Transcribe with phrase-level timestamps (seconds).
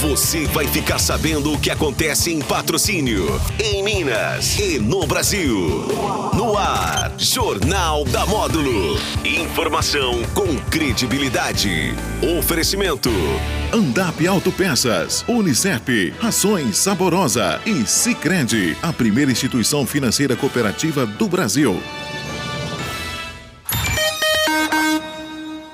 [0.00, 5.86] Você vai ficar sabendo o que acontece em patrocínio, em Minas e no Brasil.
[6.34, 8.98] No ar, Jornal da Módulo.
[9.22, 11.94] Informação com credibilidade.
[12.38, 13.10] Oferecimento.
[13.74, 21.78] Andap Autopeças, Unicep, Rações Saborosa e Sicredi, a primeira instituição financeira cooperativa do Brasil.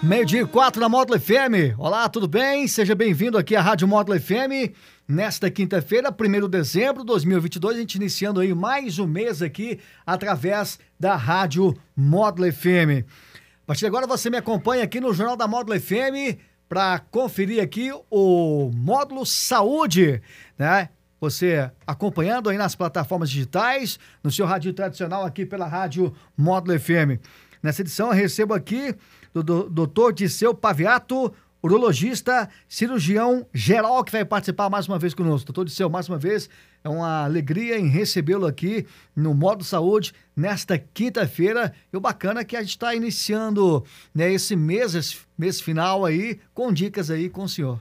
[0.07, 1.77] Meio-dia e quatro na Módulo FM.
[1.77, 2.69] Olá, tudo bem?
[2.69, 4.73] Seja bem-vindo aqui à Rádio Módulo FM.
[5.09, 9.81] Nesta quinta-feira, 1 de dezembro de 2022, a gente iniciando aí mais um mês aqui
[10.07, 13.03] através da Rádio Módulo FM.
[13.03, 16.39] A partir de agora você me acompanha aqui no Jornal da Módulo FM
[16.69, 20.23] para conferir aqui o módulo Saúde,
[20.57, 20.89] né?
[21.21, 27.21] Você acompanhando aí nas plataformas digitais, no seu rádio tradicional aqui pela Rádio Módulo FM.
[27.61, 28.95] Nessa edição eu recebo aqui
[29.43, 31.33] do doutor Disseu Paviato,
[31.63, 35.47] urologista, cirurgião geral, que vai participar mais uma vez conosco.
[35.47, 36.49] Doutor Disseu, mais uma vez,
[36.85, 41.75] é uma alegria em recebê-lo aqui no Modo Saúde nesta quinta-feira.
[41.93, 43.85] E o bacana é que a gente está iniciando
[44.15, 47.81] né, esse mês, esse mês final aí, com dicas aí com o senhor.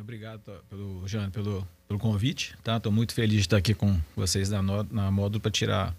[0.00, 2.56] Obrigado pelo, Jean, pelo, pelo convite.
[2.64, 2.78] Tá?
[2.78, 5.94] Estou muito feliz de estar aqui com vocês na, na módulo para tirar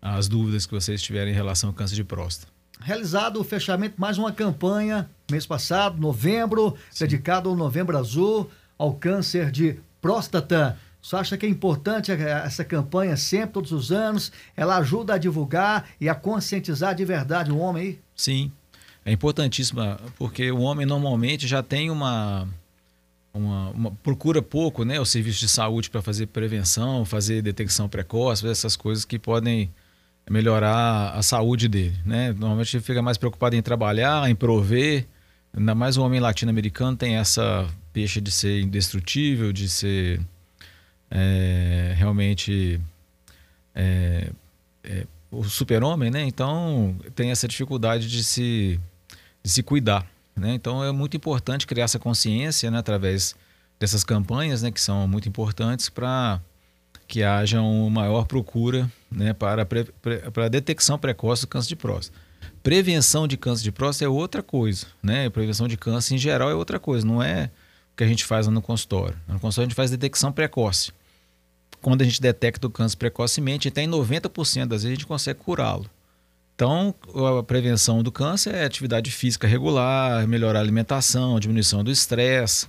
[0.00, 4.18] as dúvidas que vocês tiverem em relação ao câncer de próstata realizado o fechamento mais
[4.18, 7.04] uma campanha mês passado, novembro, Sim.
[7.04, 10.78] dedicado ao Novembro Azul, ao câncer de próstata.
[11.02, 14.32] Você acha que é importante essa campanha sempre, todos os anos?
[14.56, 17.98] Ela ajuda a divulgar e a conscientizar de verdade o homem aí?
[18.16, 18.50] Sim,
[19.04, 22.48] é importantíssima, porque o homem normalmente já tem uma,
[23.32, 28.46] uma, uma procura pouco, né, o serviço de saúde para fazer prevenção, fazer detecção precoce,
[28.46, 29.70] essas coisas que podem
[30.30, 32.32] melhorar a saúde dele, né?
[32.32, 35.06] Normalmente ele fica mais preocupado em trabalhar, em prover.
[35.56, 40.20] Ainda mais o homem latino-americano tem essa peixe de ser indestrutível, de ser
[41.10, 42.80] é, realmente
[43.74, 44.30] é,
[44.84, 46.22] é, o super-homem, né?
[46.24, 48.78] Então tem essa dificuldade de se,
[49.42, 50.06] de se cuidar,
[50.36, 50.54] né?
[50.54, 52.78] Então é muito importante criar essa consciência, né?
[52.78, 53.34] Através
[53.80, 54.70] dessas campanhas, né?
[54.70, 56.40] Que são muito importantes para
[57.08, 62.18] que haja uma maior procura né, para, para a detecção precoce do câncer de próstata.
[62.62, 65.30] Prevenção de câncer de próstata é outra coisa, né?
[65.30, 67.50] Prevenção de câncer em geral é outra coisa, não é
[67.92, 69.16] o que a gente faz no consultório.
[69.26, 70.92] No consultório a gente faz detecção precoce.
[71.80, 75.40] Quando a gente detecta o câncer precocemente, até em 90% das vezes a gente consegue
[75.40, 75.88] curá-lo.
[76.54, 76.94] Então,
[77.38, 82.66] a prevenção do câncer é atividade física regular, melhorar a alimentação, diminuição do estresse,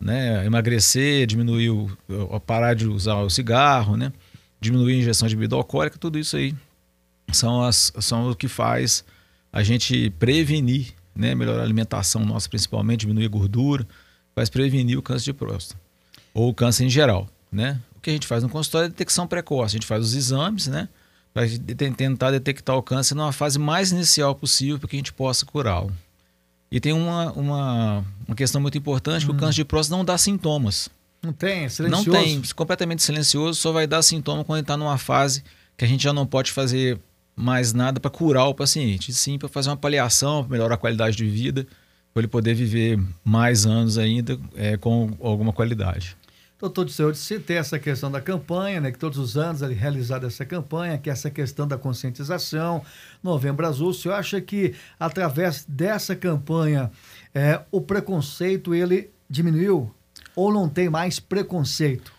[0.00, 0.44] né?
[0.44, 4.12] emagrecer, diminuir o, parar de usar o cigarro, né?
[4.60, 6.54] diminuir a injeção de bebida alcoólica, tudo isso aí
[7.32, 9.04] são, as, são o que faz
[9.52, 11.34] a gente prevenir, né?
[11.34, 13.86] melhorar a alimentação nossa principalmente, diminuir a gordura,
[14.34, 15.80] faz prevenir o câncer de próstata
[16.34, 17.28] ou o câncer em geral.
[17.50, 17.80] Né?
[17.96, 20.66] O que a gente faz no consultório é detecção precoce, a gente faz os exames,
[20.66, 20.88] né?
[21.36, 21.46] para
[21.96, 25.94] tentar detectar o câncer numa fase mais inicial possível para que a gente possa curá-lo.
[26.76, 29.28] E tem uma, uma, uma questão muito importante, hum.
[29.28, 29.38] que o hum.
[29.38, 30.90] câncer de próstata não dá sintomas.
[31.22, 32.10] Não tem, é silencioso.
[32.10, 35.42] Não tem, completamente silencioso, só vai dar sintoma quando ele está numa fase
[35.74, 37.00] que a gente já não pode fazer
[37.34, 41.16] mais nada para curar o paciente, sim para fazer uma paliação, para melhorar a qualidade
[41.16, 41.66] de vida,
[42.12, 46.14] para ele poder viver mais anos ainda é, com alguma qualidade.
[46.58, 49.68] Doutor de Saúde, se tem essa questão da campanha, né, que todos os anos é
[49.68, 52.82] realizada essa campanha, que é essa questão da conscientização,
[53.22, 56.90] Novembro Azul, o senhor acha que através dessa campanha
[57.34, 59.94] é, o preconceito ele diminuiu
[60.34, 62.10] ou não tem mais preconceito?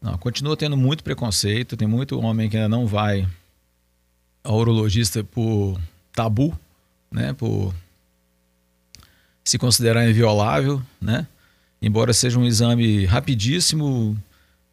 [0.00, 3.28] Não, continua tendo muito preconceito, tem muito homem que ainda não vai
[4.42, 5.78] ao urologista por
[6.14, 6.58] tabu,
[7.10, 7.74] né, por
[9.44, 11.26] se considerar inviolável, né?
[11.82, 14.16] Embora seja um exame rapidíssimo,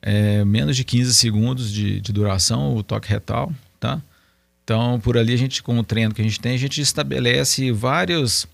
[0.02, 4.02] é, menos de 15 segundos de, de, duração, o toque retal, tá?
[4.64, 7.72] Então, por ali a gente, com o treino que a gente tem, a gente estabelece
[7.72, 8.48] vários,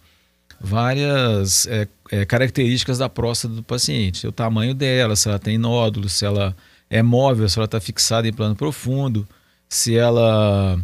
[0.59, 4.25] várias é, é, características da próstata do paciente.
[4.25, 6.55] O tamanho dela, se ela tem nódulos, se ela
[6.89, 9.27] é móvel, se ela está fixada em plano profundo,
[9.67, 10.79] se ela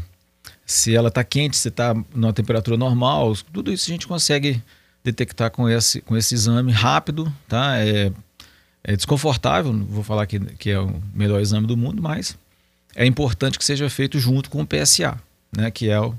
[0.65, 4.61] se ela está quente, se está numa temperatura normal, tudo isso a gente consegue
[5.03, 7.77] detectar com esse, com esse exame rápido, tá?
[7.79, 8.11] É,
[8.83, 12.37] é desconfortável, não vou falar que, que é o melhor exame do mundo, mas
[12.95, 15.17] é importante que seja feito junto com o PSA,
[15.55, 15.71] né?
[15.71, 16.15] Que é o,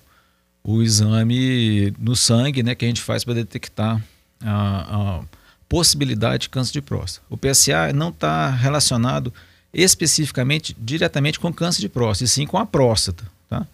[0.63, 2.75] o exame no sangue, né?
[2.75, 4.03] Que a gente faz para detectar
[4.41, 5.25] a, a,
[5.69, 7.27] possibilidade de câncer de próstata.
[7.31, 9.33] O PSA não está relacionado
[9.73, 13.67] especificamente, diretamente com câncer de próstata, e sim com a próstata, tá?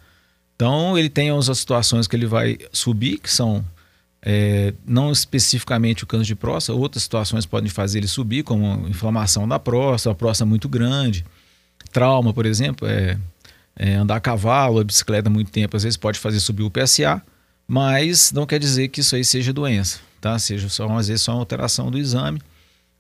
[0.54, 3.64] Então, ele tem as situações que ele vai subir, que são
[4.20, 9.46] É, não especificamente o câncer de próstata, outras situações podem fazer ele subir, como inflamação
[9.46, 11.24] da próstata, a próstata muito grande,
[11.92, 13.16] trauma, por exemplo, é,
[13.76, 17.22] é, andar a cavalo, a bicicleta muito tempo, às vezes pode fazer subir o PSA,
[17.66, 20.38] mas não quer dizer que isso aí seja doença, tá?
[20.38, 22.40] Seja só, às vezes só uma alteração do exame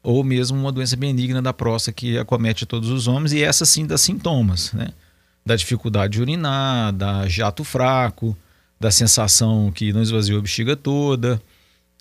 [0.02, 3.86] ou mesmo uma doença benigna da próstata que acomete todos os homens e essa sim
[3.86, 4.88] dá sintomas, né?
[5.44, 8.36] Da dificuldade de urinar, da jato fraco,
[8.80, 11.40] da sensação que não esvaziou a bexiga toda,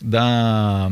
[0.01, 0.91] da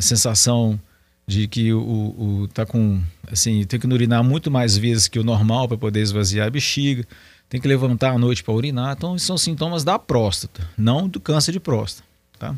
[0.00, 0.78] sensação
[1.26, 5.24] de que o, o tá com assim tem que urinar muito mais vezes que o
[5.24, 7.04] normal para poder esvaziar a bexiga,
[7.48, 11.52] tem que levantar à noite para urinar, então são sintomas da próstata, não do câncer
[11.52, 12.08] de próstata,
[12.38, 12.54] tá?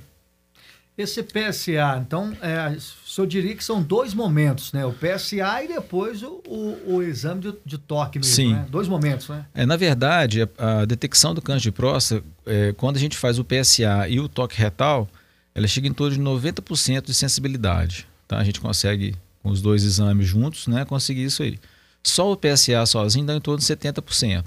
[0.99, 4.85] Esse PSA, então, é, o senhor diria que são dois momentos, né?
[4.85, 8.55] O PSA e depois o, o, o exame de, de, toque mesmo, Sim.
[8.55, 8.67] né?
[8.69, 9.47] Dois momentos, né?
[9.55, 13.39] É, na verdade, a, a detecção do câncer de próstata, é, quando a gente faz
[13.39, 15.09] o PSA e o toque retal,
[15.55, 18.39] ela chega em torno de 90% de sensibilidade, tá?
[18.39, 21.61] A gente consegue, com os dois exames juntos, né, conseguir isso aí.
[22.03, 24.47] Só o PSA sozinho dá em torno de 70%.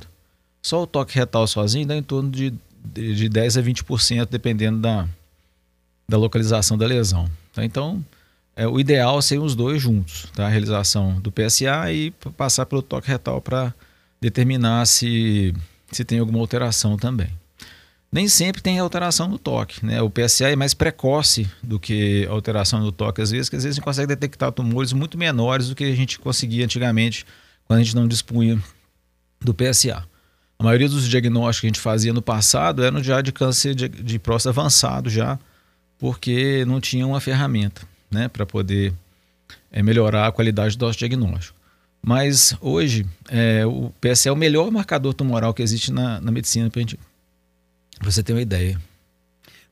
[0.61, 2.53] Só o toque retal sozinho dá em torno de,
[2.93, 5.07] de, de 10 a 20%, dependendo da
[6.11, 7.25] da localização da lesão.
[7.53, 7.63] Tá?
[7.63, 8.03] Então,
[8.53, 10.45] é, o ideal seria os dois juntos, tá?
[10.45, 13.73] a realização do PSA e passar pelo toque retal para
[14.19, 15.53] determinar se,
[15.89, 17.29] se tem alguma alteração também.
[18.11, 19.85] Nem sempre tem alteração no toque.
[19.85, 20.01] Né?
[20.01, 23.63] O PSA é mais precoce do que a alteração no toque, às vezes, que às
[23.63, 27.25] vezes a gente consegue detectar tumores muito menores do que a gente conseguia antigamente,
[27.65, 28.61] quando a gente não dispunha
[29.39, 30.03] do PSA.
[30.59, 33.87] A maioria dos diagnósticos que a gente fazia no passado eram já de câncer de,
[33.87, 35.39] de próstata avançado, já
[36.01, 38.91] porque não tinha uma ferramenta né, para poder
[39.71, 41.55] é, melhorar a qualidade do nosso diagnóstico.
[42.01, 46.71] Mas hoje, é, o PSA é o melhor marcador tumoral que existe na, na medicina,
[46.71, 46.83] para
[48.01, 48.81] você ter uma ideia.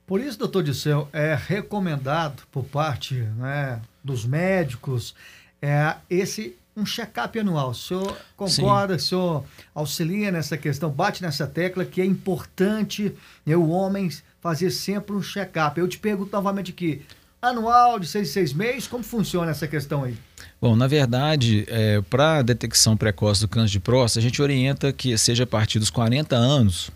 [0.05, 5.15] Por isso, doutor Disseu, é recomendado por parte né, dos médicos
[5.59, 7.71] é, esse um check-up anual.
[7.71, 9.05] O senhor concorda, Sim.
[9.05, 14.09] o senhor auxilia nessa questão, bate nessa tecla que é importante né, o homem
[14.41, 15.79] fazer sempre um check-up.
[15.79, 17.01] Eu te pergunto novamente aqui,
[17.41, 20.17] anual, de seis seis meses, como funciona essa questão aí?
[20.61, 25.17] Bom, na verdade, é, para detecção precoce do câncer de próstata, a gente orienta que
[25.17, 26.91] seja a partir dos 40 anos,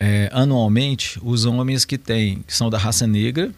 [0.00, 3.52] é, anualmente, os homens que têm, que são da raça negra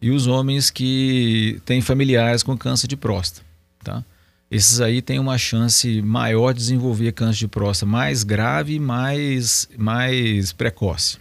[0.00, 3.46] e os homens que têm familiares com câncer de próstata,
[3.84, 4.04] tá?
[4.50, 9.68] Esses aí têm uma chance maior de desenvolver câncer de próstata mais grave e mais,
[9.78, 11.18] mais precoce.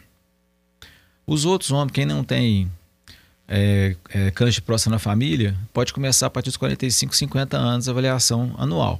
[1.29, 2.71] Os outros homens, quem não tem
[3.47, 7.91] é, é, câncer próstata na família, pode começar a partir dos 45, 50 anos a
[7.91, 8.99] avaliação anual.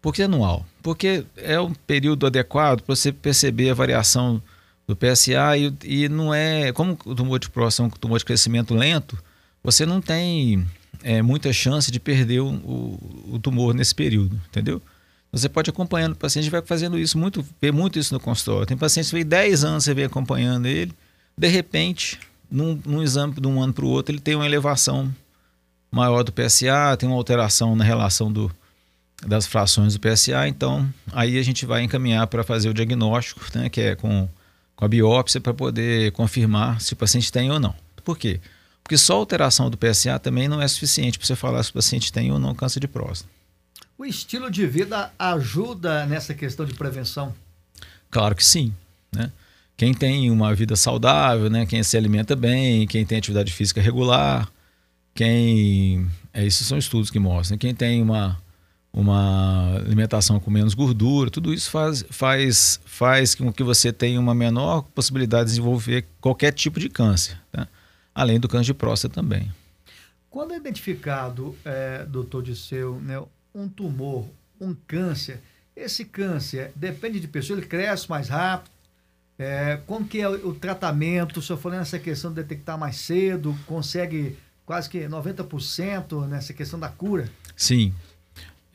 [0.00, 0.64] Por que anual?
[0.80, 4.40] Porque é um período adequado para você perceber a variação
[4.86, 6.70] do PSA e, e, não é.
[6.72, 9.18] Como o tumor de próstata é um tumor de crescimento lento,
[9.60, 10.64] você não tem
[11.02, 14.80] é, muita chance de perder o, o, o, tumor nesse período, entendeu?
[15.32, 18.66] Você pode acompanhando o paciente, vai fazendo isso muito, vê muito isso no consultório.
[18.66, 20.92] Tem pacientes que vem 10 anos, você vem acompanhando ele,
[21.40, 22.20] de repente,
[22.50, 25.10] num, num exame de um ano para o outro, ele tem uma elevação
[25.90, 28.54] maior do PSA, tem uma alteração na relação do,
[29.26, 33.70] das frações do PSA, então aí a gente vai encaminhar para fazer o diagnóstico, né,
[33.70, 34.28] que é com,
[34.76, 37.74] com a biópsia, para poder confirmar se o paciente tem ou não.
[38.04, 38.38] Por quê?
[38.82, 41.74] Porque só a alteração do PSA também não é suficiente para você falar se o
[41.74, 43.32] paciente tem ou não câncer de próstata.
[43.96, 47.34] O estilo de vida ajuda nessa questão de prevenção?
[48.10, 48.74] Claro que sim,
[49.10, 49.32] né?
[49.80, 51.64] Quem tem uma vida saudável, né?
[51.64, 54.46] quem se alimenta bem, quem tem atividade física regular,
[55.14, 56.06] quem.
[56.34, 57.56] É, esses são estudos que mostram.
[57.56, 58.38] Quem tem uma,
[58.92, 64.34] uma alimentação com menos gordura, tudo isso faz, faz, faz com que você tenha uma
[64.34, 67.66] menor possibilidade de desenvolver qualquer tipo de câncer, tá?
[68.14, 69.50] além do câncer de próstata também.
[70.28, 73.18] Quando é identificado, é, doutor Disseu, né,
[73.54, 74.26] um tumor,
[74.60, 75.40] um câncer,
[75.74, 78.78] esse câncer depende de pessoa, ele cresce mais rápido,
[79.40, 81.38] é, como que é o, tratamento?
[81.38, 86.78] O senhor falou nessa questão de detectar mais cedo, consegue quase que 90% nessa questão
[86.78, 87.26] da cura?
[87.56, 87.94] Sim.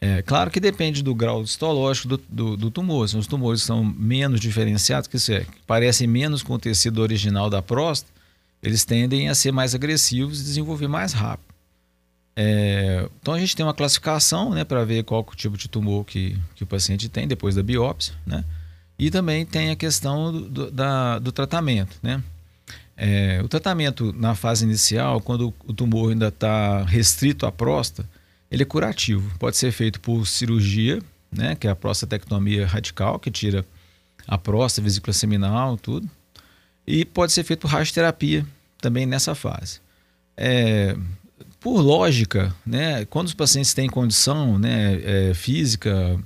[0.02, 3.08] É, claro que depende do grau histológico do, do, do tumor.
[3.08, 7.62] Se os tumores são menos diferenciados, que, é, parecem menos com o tecido original da
[7.62, 8.12] próstata,
[8.64, 11.54] eles tendem a ser mais agressivos e desenvolver mais rápido.
[12.36, 16.06] É, então a gente tem uma classificação né, para ver qual o tipo de tumor
[16.06, 18.16] que, que o paciente tem depois da biópsia.
[18.26, 18.44] Né?
[18.98, 22.24] E também tem a questão do, da, do tratamento, né?
[22.98, 28.08] É, o tratamento na fase inicial, quando o tumor ainda está restrito à próstata,
[28.50, 29.38] ele é curativo.
[29.38, 33.66] Pode ser feito por cirurgia, né, que é a prostatectomia radical, que tira
[34.26, 36.10] a próstata, vesícula seminal, tudo.
[36.88, 38.46] E pode ser feito por radioterapia,
[38.80, 39.82] também nessa fase.
[40.38, 40.96] É,
[41.60, 46.18] por lógica, né, quando os pacientes têm condição né, é, física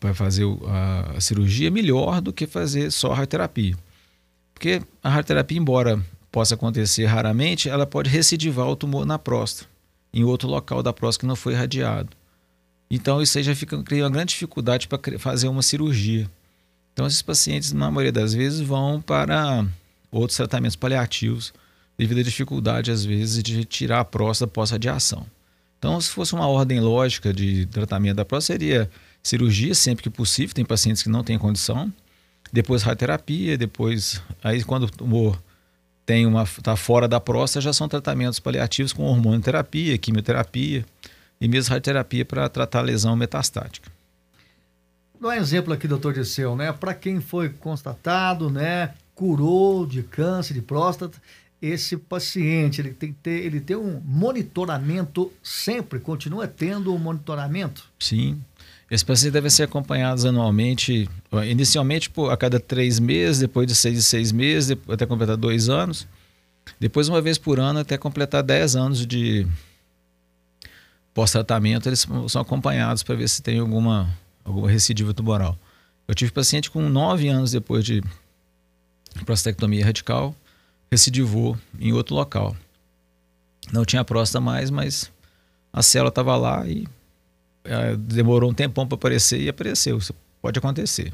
[0.00, 3.76] para fazer a, a, cirurgia, é melhor do que fazer só a radioterapia.
[4.52, 9.68] Porque a radioterapia, embora possa acontecer raramente, ela pode recidivar o tumor na próstata,
[10.12, 12.10] em outro local da próstata que não foi irradiado.
[12.90, 16.28] Então isso aí já fica, cria uma grande dificuldade para fazer uma cirurgia.
[16.92, 19.64] Então esses pacientes, na maioria das vezes, vão para
[20.10, 21.54] outros tratamentos paliativos,
[21.96, 25.26] devido à dificuldade, às vezes, de tirar a próstata pós-radiação.
[25.78, 28.90] Então, se fosse uma ordem lógica de tratamento da próstata, seria
[29.22, 31.92] cirurgia sempre que possível, tem pacientes que não têm condição,
[32.52, 35.40] depois radioterapia, depois, aí quando o tumor
[36.04, 40.84] tem uma está fora da próstata, já são tratamentos paliativos com hormonoterapia, quimioterapia
[41.40, 43.90] e mesmo radioterapia para tratar a lesão metastática.
[45.20, 46.72] Dá um exemplo aqui, doutor Disseu, né?
[46.72, 51.16] Para quem foi constatado, né, curou de câncer de próstata,
[51.60, 57.84] esse paciente ele tem que ter, ele tem um monitoramento sempre, continua tendo um monitoramento?
[58.00, 58.42] Sim.
[58.92, 61.08] Esses pacientes devem ser acompanhados anualmente,
[61.48, 66.06] inicialmente por, a cada três meses, depois de seis, seis meses, até completar dois anos.
[66.78, 69.46] Depois, uma vez por ano, até completar dez anos de
[71.14, 75.56] pós-tratamento, eles são acompanhados para ver se tem alguma, alguma recidiva tumoral.
[76.06, 78.04] Eu tive paciente com nove anos depois de
[79.24, 80.36] prostatectomia radical,
[80.90, 82.54] recidivou em outro local.
[83.72, 85.10] Não tinha próstata mais, mas
[85.72, 86.86] a célula estava lá e
[87.98, 89.98] demorou um tempão para aparecer e apareceu.
[89.98, 91.12] Isso pode acontecer.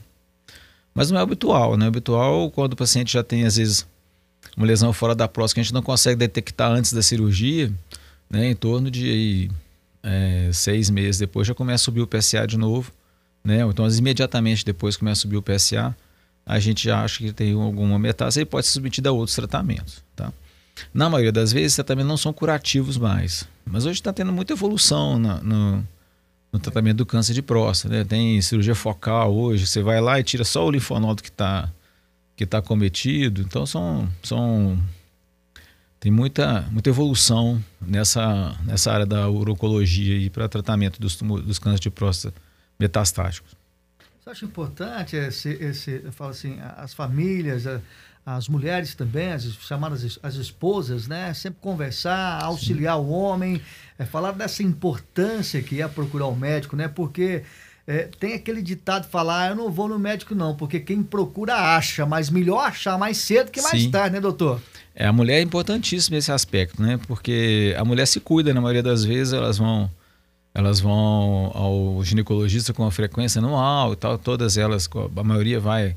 [0.94, 1.84] Mas não é habitual, né?
[1.84, 3.86] É habitual quando o paciente já tem, às vezes,
[4.56, 7.72] uma lesão fora da próstata que a gente não consegue detectar antes da cirurgia,
[8.28, 8.50] né?
[8.50, 9.50] Em torno de aí,
[10.02, 12.92] é, seis meses depois já começa a subir o PSA de novo,
[13.44, 13.60] né?
[13.60, 15.94] Então, imediatamente depois começa a subir o PSA,
[16.44, 20.02] a gente já acha que tem alguma metástase e pode ser submetido a outros tratamentos,
[20.16, 20.32] tá?
[20.94, 25.18] Na maioria das vezes, tratamentos não são curativos mais, mas hoje está tendo muita evolução
[25.18, 25.86] na, no,
[26.52, 28.04] no, tratamento do câncer de próstata, né?
[28.04, 31.70] Tem cirurgia focal hoje, você vai lá e tira só o linfonodo que está
[32.36, 34.78] que tá cometido, então são, são
[35.98, 41.90] tem muita, muita evolução nessa, nessa área da urologia para tratamento dos, dos cânceres de
[41.90, 42.40] próstata
[42.78, 43.56] metastáticos.
[44.28, 47.64] Você acha importante esse, esse eu falo assim, as famílias,
[48.26, 51.32] as mulheres também, as chamadas as esposas, né?
[51.32, 53.04] Sempre conversar, auxiliar Sim.
[53.04, 53.62] o homem,
[53.98, 56.88] é, falar dessa importância que é procurar o um médico, né?
[56.88, 57.42] Porque
[57.86, 61.54] é, tem aquele ditado falar, ah, eu não vou no médico não, porque quem procura
[61.54, 63.90] acha, mas melhor achar mais cedo que mais Sim.
[63.90, 64.60] tarde, né, doutor?
[64.94, 67.00] É, a mulher é importantíssima nesse aspecto, né?
[67.08, 69.90] Porque a mulher se cuida, na maioria das vezes elas vão
[70.58, 75.94] elas vão ao ginecologista com uma frequência anual e tal, todas elas, a maioria vai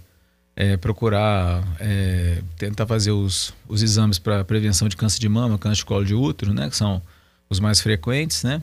[0.55, 5.77] é, procurar é, tentar fazer os, os exames para prevenção de câncer de mama, câncer
[5.77, 7.01] de colo de útero, né, que são
[7.49, 8.61] os mais frequentes, né?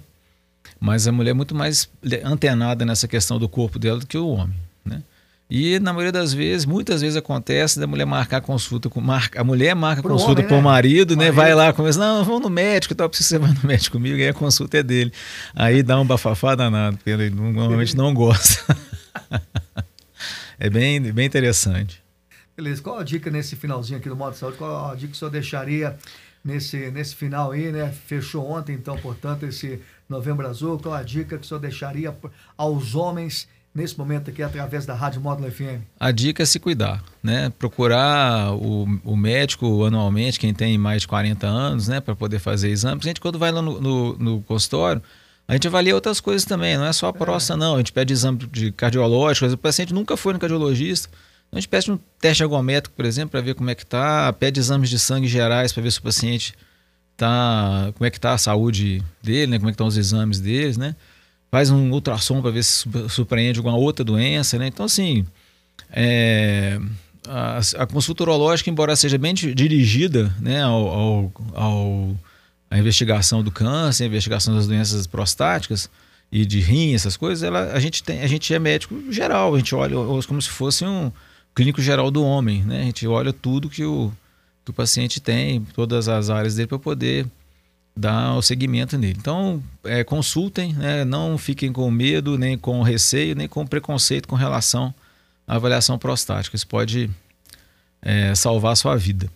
[0.79, 1.89] Mas a mulher é muito mais
[2.25, 5.03] antenada nessa questão do corpo dela do que o homem, né?
[5.51, 9.45] E na maioria das vezes, muitas vezes acontece da mulher marcar consulta com marca, a
[9.45, 10.63] mulher marca Pro consulta com o né?
[10.63, 11.31] marido, né?
[11.31, 14.29] Vai lá, começa, não, vamos no médico, tal, preciso você vai no médico comigo, e
[14.29, 15.11] a consulta é dele.
[15.55, 18.77] Aí dá um bafafá danado, porque ele normalmente não gosta.
[20.61, 22.03] é bem, bem interessante.
[22.55, 24.59] Beleza, qual a dica nesse finalzinho aqui do modo de saúde?
[24.59, 25.97] Qual a dica que o senhor deixaria
[26.45, 27.91] nesse, nesse final aí, né?
[28.07, 30.79] Fechou ontem, então, portanto, esse Novembro Azul.
[30.79, 32.15] Qual a dica que o senhor deixaria
[32.57, 35.81] aos homens nesse momento aqui através da Rádio Módulo FM?
[35.99, 37.51] A dica é se cuidar, né?
[37.59, 42.01] Procurar o, o médico anualmente, quem tem mais de 40 anos, né?
[42.01, 43.07] Para poder fazer exames.
[43.07, 45.01] A gente, quando vai lá no, no, no, consultório,
[45.47, 47.61] a gente avalia outras coisas também, não é só a próstata, é.
[47.61, 47.77] não.
[47.77, 51.09] A gente pede exame de cardiológico, o paciente nunca foi no cardiologista.
[51.53, 54.61] A gente pede um teste ergométrico, por exemplo, para ver como é que tá, pede
[54.61, 56.53] exames de sangue gerais para ver se o paciente
[57.17, 59.59] tá, como é que tá a saúde dele, né?
[59.59, 60.95] Como é que estão os exames deles, né?
[61.51, 64.67] Faz um ultrassom para ver se surpreende alguma outra doença, né?
[64.67, 65.27] Então, assim,
[65.91, 66.79] é,
[67.27, 72.17] a, a, consulta urológica, embora seja bem dirigida né, ao, ao, ao,
[72.73, 75.89] investigação do câncer, a investigação das doenças prostáticas
[76.31, 79.59] e de rim, essas coisas, ela, a, gente tem, a gente é médico geral, a
[79.59, 81.11] gente olha como se fosse um
[81.55, 82.83] clínico geral do homem, né?
[82.83, 84.13] A gente olha tudo que o,
[84.65, 87.27] que o paciente tem, todas as áreas dele para poder
[87.99, 89.17] dar o segmento nele.
[89.19, 91.05] Então, é, consultem, né?
[91.05, 94.95] não fiquem com medo, nem com receio, nem com preconceito com relação
[95.47, 96.55] à avaliação prostática.
[96.55, 97.11] Isso pode
[98.01, 99.29] é, salvar a sua vida.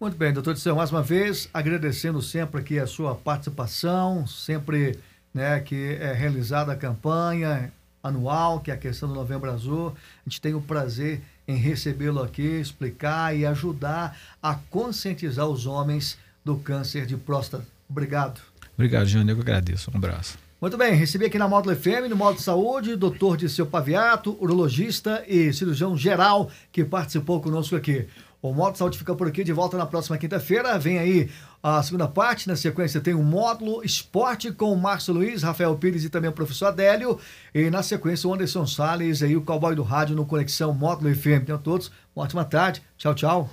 [0.00, 4.98] Muito bem, doutor Disseu, mais uma vez, agradecendo sempre aqui a sua participação, sempre
[5.34, 7.72] né, que é realizada a campanha
[8.02, 9.94] anual, que é a questão do Novembro Azul.
[10.24, 16.16] A gente tem o prazer em recebê-lo aqui, explicar e ajudar a conscientizar os homens
[16.44, 17.71] do câncer de próstata.
[17.92, 18.40] Obrigado.
[18.74, 19.32] Obrigado, Jânio.
[19.32, 19.90] Eu que agradeço.
[19.92, 20.38] Um abraço.
[20.60, 25.52] Muito bem, recebi aqui na Módulo FM, no Módulo Saúde, doutor Disseu Paviato, urologista e
[25.52, 28.06] cirurgião geral, que participou conosco aqui.
[28.42, 30.76] O Módulo Saúde fica por aqui, de volta na próxima quinta-feira.
[30.76, 31.30] Vem aí
[31.62, 36.02] a segunda parte, na sequência tem o módulo Esporte com o Márcio Luiz, Rafael Pires
[36.02, 37.20] e também o professor Adélio.
[37.54, 41.42] E na sequência o Anderson Salles e o cowboy do rádio no Conexão Módulo FM.
[41.44, 42.82] Então todos, uma ótima tarde.
[42.98, 43.50] Tchau, tchau.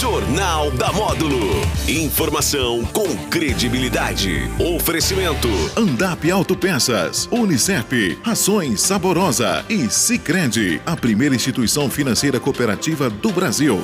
[0.00, 1.38] Jornal da Módulo.
[1.86, 4.50] Informação com credibilidade.
[4.74, 5.46] Oferecimento.
[5.76, 13.80] Andap Autopeças, Unicef, Rações Saborosa e Sicredi, a primeira instituição financeira cooperativa do Brasil.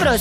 [0.00, 0.18] nuestros